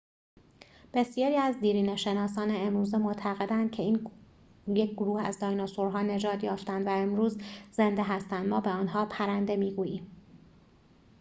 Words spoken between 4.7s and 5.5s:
گروه از